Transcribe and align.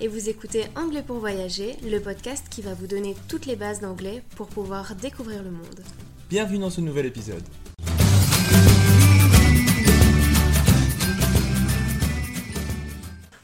Et 0.00 0.08
vous 0.08 0.28
écoutez 0.28 0.64
Anglais 0.76 1.02
pour 1.04 1.18
voyager, 1.18 1.76
le 1.84 1.98
podcast 1.98 2.46
qui 2.48 2.62
va 2.62 2.74
vous 2.74 2.86
donner 2.86 3.16
toutes 3.28 3.46
les 3.46 3.56
bases 3.56 3.80
d'anglais 3.80 4.22
pour 4.36 4.46
pouvoir 4.46 4.94
découvrir 4.94 5.42
le 5.42 5.50
monde. 5.50 5.80
Bienvenue 6.30 6.58
dans 6.58 6.70
ce 6.70 6.80
nouvel 6.80 7.06
épisode. 7.06 7.42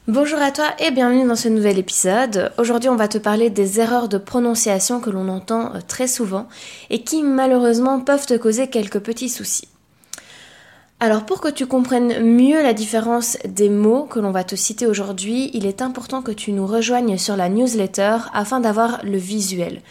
Bonjour 0.07 0.39
à 0.39 0.51
toi 0.51 0.67
et 0.79 0.91
bienvenue 0.91 1.27
dans 1.27 1.35
ce 1.35 1.49
nouvel 1.49 1.79
épisode. 1.79 2.53
Aujourd'hui, 2.57 2.89
on 2.89 2.95
va 2.95 3.07
te 3.07 3.17
parler 3.17 3.49
des 3.49 3.79
erreurs 3.79 4.07
de 4.07 4.19
prononciation 4.19 5.01
que 5.01 5.09
l'on 5.09 5.27
entend 5.27 5.73
euh, 5.73 5.79
très 5.85 6.07
souvent 6.07 6.47
et 6.91 7.03
qui 7.03 7.23
malheureusement 7.23 7.99
peuvent 7.99 8.27
te 8.27 8.37
causer 8.37 8.67
quelques 8.67 8.99
petits 8.99 9.29
soucis. 9.29 9.67
Alors 11.01 11.25
pour 11.25 11.41
que 11.41 11.49
tu 11.49 11.67
comprennes 11.67 12.23
mieux 12.23 12.63
la 12.63 12.73
différence 12.73 13.37
des 13.45 13.69
mots 13.69 14.05
que 14.05 14.19
l'on 14.19 14.31
va 14.31 14.45
te 14.45 14.55
citer 14.55 14.87
aujourd'hui, 14.87 15.51
il 15.53 15.65
est 15.65 15.81
important 15.81 16.21
que 16.21 16.31
tu 16.31 16.53
nous 16.53 16.65
rejoignes 16.65 17.17
sur 17.17 17.35
la 17.35 17.49
newsletter 17.49 18.17
afin 18.33 18.61
d'avoir 18.61 19.03
le 19.03 19.17
visuel. 19.17 19.81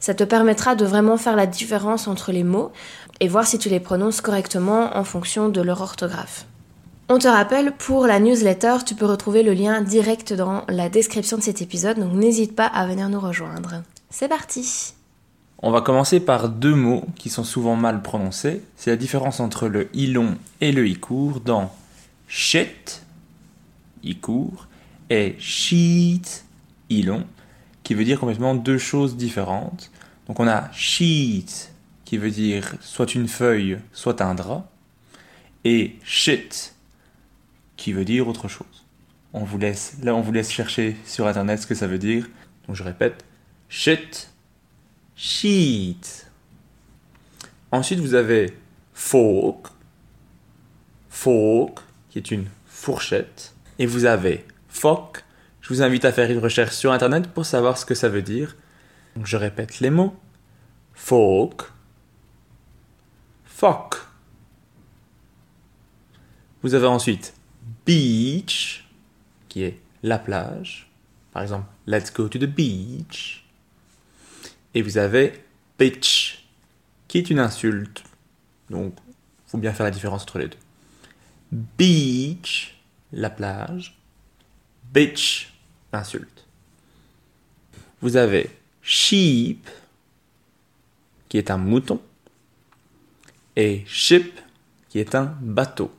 Ça 0.00 0.14
te 0.14 0.24
permettra 0.24 0.74
de 0.74 0.84
vraiment 0.84 1.16
faire 1.16 1.36
la 1.36 1.46
différence 1.46 2.08
entre 2.08 2.30
les 2.30 2.44
mots 2.44 2.72
et 3.20 3.28
voir 3.28 3.46
si 3.46 3.58
tu 3.58 3.70
les 3.70 3.80
prononces 3.80 4.20
correctement 4.20 4.96
en 4.96 5.04
fonction 5.04 5.48
de 5.48 5.60
leur 5.62 5.80
orthographe. 5.80 6.44
On 7.08 7.18
te 7.18 7.26
rappelle, 7.26 7.72
pour 7.72 8.06
la 8.06 8.20
newsletter, 8.20 8.76
tu 8.86 8.94
peux 8.94 9.06
retrouver 9.06 9.42
le 9.42 9.52
lien 9.52 9.80
direct 9.80 10.32
dans 10.32 10.64
la 10.68 10.88
description 10.88 11.38
de 11.38 11.42
cet 11.42 11.60
épisode, 11.60 11.98
donc 11.98 12.12
n'hésite 12.12 12.54
pas 12.54 12.66
à 12.66 12.86
venir 12.86 13.08
nous 13.08 13.18
rejoindre. 13.18 13.82
C'est 14.10 14.28
parti 14.28 14.94
On 15.62 15.70
va 15.70 15.82
commencer 15.82 16.20
par 16.20 16.48
deux 16.48 16.74
mots 16.74 17.04
qui 17.16 17.28
sont 17.28 17.44
souvent 17.44 17.76
mal 17.76 18.00
prononcés. 18.00 18.62
C'est 18.76 18.90
la 18.90 18.96
différence 18.96 19.40
entre 19.40 19.68
le 19.68 19.94
i 19.94 20.06
long 20.06 20.38
et 20.62 20.72
le 20.72 20.88
i 20.88 20.98
dans 21.44 21.70
shit, 22.28 23.02
i 24.02 24.16
et 25.10 25.36
sheet, 25.38 26.44
i 26.88 27.02
long, 27.02 27.26
qui 27.82 27.92
veut 27.92 28.04
dire 28.04 28.18
complètement 28.18 28.54
deux 28.54 28.78
choses 28.78 29.18
différentes. 29.18 29.90
Donc 30.26 30.40
on 30.40 30.48
a 30.48 30.72
sheet, 30.72 31.72
qui 32.06 32.16
veut 32.16 32.30
dire 32.30 32.76
soit 32.80 33.14
une 33.14 33.28
feuille, 33.28 33.78
soit 33.92 34.22
un 34.22 34.34
drap, 34.34 34.66
et 35.64 35.96
shit, 36.04 36.74
qui 37.76 37.92
veut 37.92 38.06
dire 38.06 38.28
autre 38.28 38.48
chose. 38.48 38.86
On 39.34 39.44
vous 39.44 39.58
laisse, 39.58 39.98
là 40.02 40.14
on 40.14 40.22
vous 40.22 40.32
laisse 40.32 40.50
chercher 40.50 40.96
sur 41.04 41.26
internet 41.26 41.60
ce 41.60 41.66
que 41.66 41.74
ça 41.74 41.86
veut 41.86 41.98
dire. 41.98 42.30
Donc 42.66 42.76
je 42.76 42.82
répète, 42.82 43.24
shit, 43.68 44.30
sheet. 45.20 46.26
Ensuite 47.70 48.00
vous 48.00 48.14
avez 48.14 48.56
fork, 48.94 49.66
fork, 51.10 51.80
qui 52.08 52.18
est 52.18 52.30
une 52.30 52.46
fourchette. 52.66 53.54
Et 53.78 53.84
vous 53.84 54.06
avez 54.06 54.46
foc. 54.68 55.22
Je 55.60 55.68
vous 55.68 55.82
invite 55.82 56.06
à 56.06 56.12
faire 56.12 56.30
une 56.30 56.38
recherche 56.38 56.74
sur 56.74 56.90
internet 56.90 57.28
pour 57.28 57.44
savoir 57.44 57.76
ce 57.76 57.84
que 57.84 57.94
ça 57.94 58.08
veut 58.08 58.22
dire. 58.22 58.56
Donc 59.14 59.26
je 59.26 59.36
répète 59.36 59.80
les 59.80 59.90
mots. 59.90 60.16
Fork, 60.94 61.70
foc. 63.44 63.96
Vous 66.62 66.74
avez 66.74 66.86
ensuite 66.86 67.34
beach, 67.84 68.88
qui 69.50 69.64
est 69.64 69.78
la 70.02 70.18
plage. 70.18 70.90
Par 71.32 71.42
exemple, 71.42 71.66
let's 71.86 72.12
go 72.12 72.26
to 72.26 72.38
the 72.38 72.46
beach. 72.46 73.49
Et 74.74 74.82
vous 74.82 74.98
avez 74.98 75.44
bitch, 75.78 76.44
qui 77.08 77.18
est 77.18 77.30
une 77.30 77.40
insulte. 77.40 78.04
Donc, 78.68 78.94
faut 79.46 79.58
bien 79.58 79.72
faire 79.72 79.84
la 79.84 79.90
différence 79.90 80.22
entre 80.22 80.38
les 80.38 80.48
deux. 80.48 80.58
Beach, 81.50 82.78
la 83.12 83.30
plage. 83.30 83.98
Bitch, 84.92 85.52
l'insulte. 85.92 86.46
Vous 88.00 88.16
avez 88.16 88.50
sheep, 88.82 89.68
qui 91.28 91.38
est 91.38 91.50
un 91.50 91.58
mouton. 91.58 92.00
Et 93.56 93.84
ship, 93.86 94.38
qui 94.88 94.98
est 94.98 95.14
un 95.14 95.36
bateau. 95.40 95.92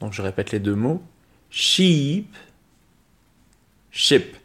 Donc 0.00 0.12
je 0.12 0.22
répète 0.22 0.52
les 0.52 0.60
deux 0.60 0.74
mots. 0.74 1.02
Sheep, 1.50 2.34
ship. 3.90 4.36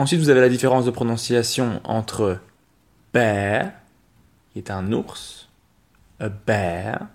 Ensuite, 0.00 0.20
vous 0.20 0.30
avez 0.30 0.40
la 0.40 0.48
différence 0.48 0.86
de 0.86 0.90
prononciation 0.90 1.82
entre 1.84 2.40
bear, 3.12 3.72
qui 4.50 4.58
est 4.58 4.70
un 4.70 4.92
ours, 4.92 5.50
a 6.18 6.30
bear. 6.30 7.06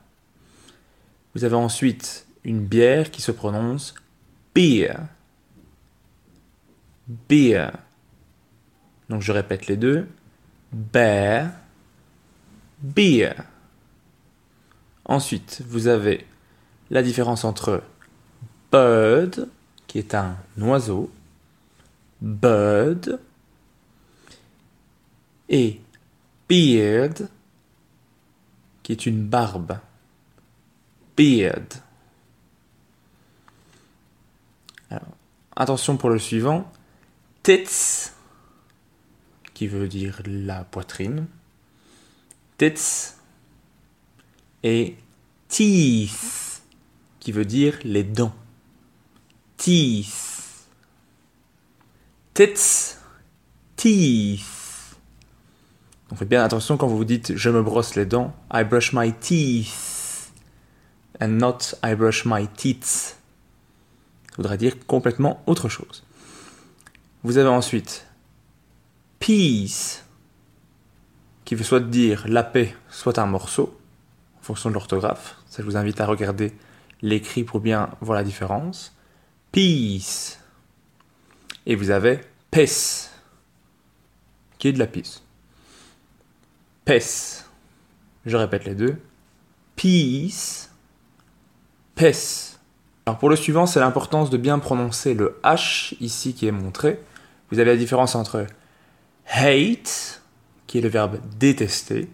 Vous 1.34 1.44
avez 1.46 1.56
ensuite 1.56 2.28
une 2.44 2.64
bière 2.64 3.10
qui 3.10 3.24
se 3.24 3.32
prononce 3.32 3.96
beer. 4.54 4.98
Beer. 7.28 7.72
Donc 9.10 9.24
je 9.24 9.32
répète 9.32 9.66
les 9.66 9.78
deux. 9.78 10.08
Bear, 10.72 11.54
beer. 12.84 13.34
Ensuite, 15.06 15.64
vous 15.68 15.88
avez 15.88 16.28
la 16.92 17.02
différence 17.02 17.46
entre 17.46 17.82
bird, 18.72 19.50
qui 19.88 19.98
est 19.98 20.14
un 20.14 20.38
oiseau, 20.60 21.10
bird, 22.26 23.20
et 25.48 25.80
beard, 26.50 27.30
qui 28.82 28.92
est 28.92 29.06
une 29.06 29.28
barbe. 29.28 29.80
Beard. 31.16 31.82
Attention 35.56 35.96
pour 35.96 36.10
le 36.10 36.20
suivant. 36.20 36.70
Tits, 37.44 38.12
qui 39.54 39.68
veut 39.68 39.88
dire 39.88 40.22
la 40.26 40.66
poitrine. 40.66 41.28
Tits. 42.58 43.14
Et 44.64 44.98
teeth, 45.48 46.64
qui 47.20 47.32
veut 47.32 47.46
dire 47.46 47.78
les 47.84 48.04
dents. 48.04 48.36
Teeth. 49.58 50.35
Tits. 52.36 52.98
Teeth. 53.78 54.42
Donc 56.10 56.20
faites 56.20 56.28
bien 56.28 56.44
attention 56.44 56.76
quand 56.76 56.86
vous 56.86 56.98
vous 56.98 57.06
dites 57.06 57.34
je 57.38 57.50
me 57.50 57.64
brosse 57.64 57.96
les 57.96 58.06
dents. 58.06 58.36
I 58.54 58.66
brush 58.66 58.92
my 58.92 59.14
teeth. 59.14 60.34
And 61.22 61.30
not 61.30 61.76
I 61.82 61.96
brush 61.96 62.26
my 62.26 62.46
teeth. 62.50 63.16
Ça 64.32 64.36
voudrait 64.36 64.58
dire 64.58 64.86
complètement 64.86 65.42
autre 65.48 65.70
chose. 65.70 66.04
Vous 67.24 67.38
avez 67.38 67.48
ensuite 67.48 68.06
peace, 69.20 70.04
qui 71.46 71.56
veut 71.56 71.64
soit 71.64 71.80
dire 71.80 72.26
la 72.28 72.44
paix, 72.44 72.76
soit 72.90 73.18
un 73.18 73.28
morceau, 73.28 73.80
en 74.40 74.42
fonction 74.42 74.68
de 74.68 74.74
l'orthographe. 74.74 75.38
Ça, 75.48 75.64
je 75.64 75.66
vous 75.66 75.78
invite 75.78 76.02
à 76.02 76.06
regarder 76.06 76.52
l'écrit 77.02 77.46
pour 77.46 77.62
bien 77.62 77.92
voir 78.02 78.18
la 78.18 78.26
différence. 78.26 78.94
Peace. 79.54 80.38
Et 81.66 81.76
vous 81.76 81.90
avez 81.90 82.22
peace, 82.52 83.10
qui 84.58 84.68
est 84.68 84.74
de 84.74 84.80
la 84.80 84.88
peace. 84.88 85.24
Peace. 86.86 87.46
Je 88.26 88.38
répète 88.38 88.66
les 88.66 88.76
deux. 88.76 88.98
Peace. 89.76 90.70
Peace. 91.96 92.60
Alors 93.06 93.18
pour 93.18 93.30
le 93.30 93.36
suivant, 93.36 93.66
c'est 93.66 93.80
l'importance 93.80 94.30
de 94.30 94.38
bien 94.38 94.60
prononcer 94.60 95.14
le 95.14 95.40
H 95.44 95.96
ici 96.00 96.34
qui 96.34 96.48
est 96.48 96.52
montré. 96.52 97.00
Vous 97.52 97.60
avez 97.60 97.72
la 97.72 97.78
différence 97.78 98.16
entre 98.16 98.48
hate, 99.28 100.22
qui 100.68 100.80
est 100.80 100.82
le 100.82 100.90
verbe 100.90 101.20
détester, 101.38 102.10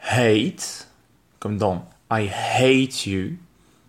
hate, 0.00 0.88
comme 1.38 1.56
dans 1.56 1.88
I 2.10 2.28
hate 2.28 3.06
you, 3.06 3.36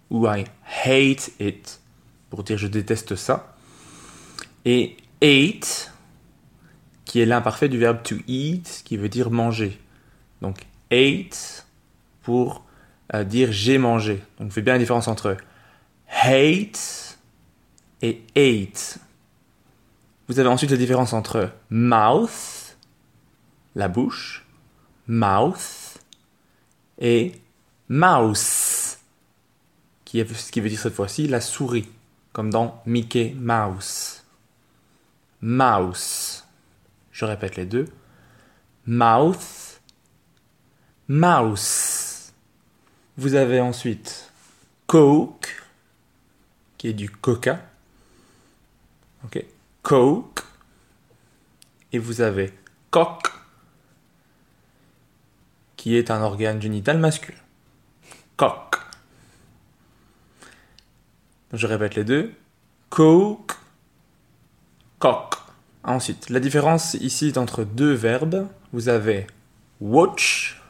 ou 0.09 0.27
I 0.27 0.45
hate 0.63 1.31
it, 1.39 1.81
pour 2.29 2.43
dire 2.43 2.57
je 2.57 2.67
déteste 2.67 3.15
ça, 3.15 3.56
et 4.67 4.97
ate, 5.21 5.93
qui 7.05 7.21
est 7.21 7.25
l'imparfait 7.25 7.69
du 7.69 7.77
verbe 7.77 8.03
to 8.03 8.17
eat, 8.27 8.81
qui 8.83 8.97
veut 8.97 9.07
dire 9.07 9.31
manger. 9.31 9.79
Donc 10.41 10.57
ate 10.91 11.65
pour 12.21 12.65
euh, 13.13 13.23
dire 13.23 13.53
j'ai 13.53 13.77
mangé. 13.77 14.21
Donc 14.39 14.51
fait 14.51 14.61
bien 14.61 14.73
la 14.73 14.79
différence 14.79 15.07
entre 15.07 15.37
hate 16.09 17.17
et 18.01 18.21
ate. 18.35 18.99
Vous 20.27 20.37
avez 20.37 20.49
ensuite 20.49 20.71
la 20.71 20.77
différence 20.77 21.13
entre 21.13 21.49
mouth, 21.69 22.77
la 23.73 23.87
bouche, 23.87 24.45
mouth, 25.07 25.97
et 26.99 27.31
mouse, 27.87 28.97
qui, 30.03 30.19
est, 30.19 30.33
ce 30.33 30.51
qui 30.51 30.59
veut 30.59 30.67
dire 30.67 30.79
cette 30.79 30.93
fois-ci 30.93 31.29
la 31.29 31.39
souris, 31.39 31.87
comme 32.33 32.49
dans 32.49 32.81
Mickey 32.85 33.33
Mouse. 33.39 34.16
Mouse. 35.41 36.43
Je 37.11 37.25
répète 37.25 37.55
les 37.55 37.65
deux. 37.65 37.87
Mouth, 38.85 39.81
mouse. 41.07 42.33
Vous 43.17 43.35
avez 43.35 43.59
ensuite 43.59 44.31
Coke, 44.85 45.63
qui 46.77 46.87
est 46.87 46.93
du 46.93 47.09
coca. 47.09 47.59
Ok. 49.25 49.43
Coke. 49.81 50.43
Et 51.91 51.99
vous 51.99 52.21
avez 52.21 52.53
coq, 52.91 53.31
qui 55.75 55.95
est 55.95 56.11
un 56.11 56.21
organe 56.21 56.61
génital 56.61 56.97
masculin. 56.97 57.37
Coq. 58.35 58.75
Je 61.53 61.65
répète 61.65 61.95
les 61.95 62.03
deux. 62.03 62.33
Coke, 62.89 63.46
Ensuite, 65.83 66.29
la 66.29 66.39
différence 66.39 66.95
ici 66.95 67.27
est 67.27 67.37
entre 67.37 67.63
deux 67.63 67.93
verbes. 67.93 68.47
Vous 68.73 68.89
avez 68.89 69.27
watch, 69.79 70.61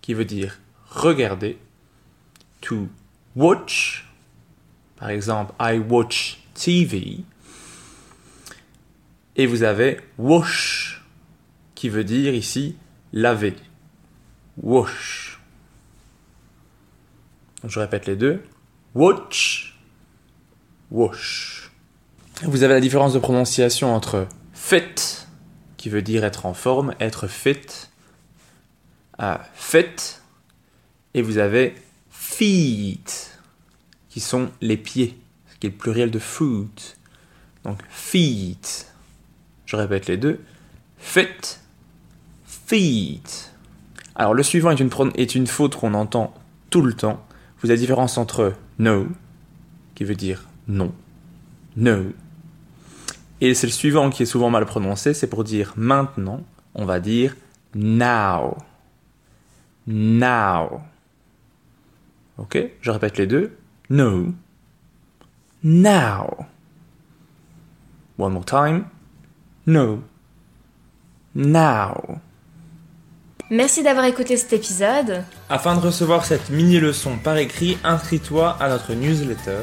qui 0.00 0.14
veut 0.14 0.24
dire 0.24 0.58
regarder. 0.90 1.58
To 2.60 2.88
watch, 3.34 4.08
par 4.96 5.10
exemple, 5.10 5.52
I 5.58 5.78
watch 5.78 6.44
TV. 6.54 7.24
Et 9.36 9.46
vous 9.46 9.62
avez 9.62 10.00
wash, 10.18 11.02
qui 11.74 11.88
veut 11.88 12.04
dire 12.04 12.34
ici 12.34 12.76
laver. 13.12 13.56
Wash. 14.58 15.40
Je 17.64 17.80
répète 17.80 18.06
les 18.06 18.16
deux. 18.16 18.42
Watch, 18.94 19.78
wash. 20.90 21.71
Vous 22.44 22.64
avez 22.64 22.74
la 22.74 22.80
différence 22.80 23.12
de 23.12 23.20
prononciation 23.20 23.94
entre 23.94 24.26
fit, 24.52 25.26
qui 25.76 25.88
veut 25.88 26.02
dire 26.02 26.24
être 26.24 26.44
en 26.44 26.54
forme, 26.54 26.92
être 26.98 27.28
fit, 27.28 27.88
à 29.16 29.42
fit, 29.54 30.18
et 31.14 31.22
vous 31.22 31.38
avez 31.38 31.76
feet, 32.10 33.38
qui 34.08 34.18
sont 34.18 34.50
les 34.60 34.76
pieds, 34.76 35.16
ce 35.52 35.58
qui 35.58 35.68
est 35.68 35.70
le 35.70 35.76
pluriel 35.76 36.10
de 36.10 36.18
foot. 36.18 36.96
Donc 37.62 37.78
feet. 37.88 38.92
Je 39.64 39.76
répète 39.76 40.08
les 40.08 40.16
deux. 40.16 40.40
Fit, 40.98 41.58
feet. 42.44 43.52
Alors 44.16 44.34
le 44.34 44.42
suivant 44.42 44.72
est 44.72 44.80
une, 44.80 44.90
est 45.14 45.36
une 45.36 45.46
faute 45.46 45.76
qu'on 45.76 45.94
entend 45.94 46.34
tout 46.70 46.82
le 46.82 46.92
temps. 46.92 47.24
Vous 47.60 47.70
avez 47.70 47.76
la 47.76 47.80
différence 47.80 48.18
entre 48.18 48.54
no, 48.80 49.06
qui 49.94 50.02
veut 50.02 50.16
dire 50.16 50.48
non, 50.66 50.92
no. 51.76 52.12
Et 53.44 53.54
c'est 53.54 53.66
le 53.66 53.72
suivant 53.72 54.08
qui 54.08 54.22
est 54.22 54.26
souvent 54.26 54.50
mal 54.50 54.64
prononcé, 54.66 55.14
c'est 55.14 55.26
pour 55.26 55.42
dire 55.42 55.72
maintenant, 55.76 56.42
on 56.76 56.84
va 56.84 57.00
dire 57.00 57.34
now. 57.74 58.56
Now. 59.84 60.80
Ok 62.38 62.56
Je 62.80 62.90
répète 62.92 63.18
les 63.18 63.26
deux. 63.26 63.58
No. 63.90 64.26
Now. 65.64 66.46
One 68.16 68.32
more 68.32 68.44
time. 68.44 68.84
No. 69.66 70.04
Now. 71.34 72.20
Merci 73.50 73.82
d'avoir 73.82 74.04
écouté 74.04 74.36
cet 74.36 74.52
épisode. 74.52 75.24
Afin 75.48 75.74
de 75.74 75.80
recevoir 75.80 76.24
cette 76.26 76.48
mini-leçon 76.48 77.18
par 77.18 77.36
écrit, 77.38 77.76
inscris-toi 77.82 78.56
à 78.60 78.68
notre 78.68 78.94
newsletter. 78.94 79.62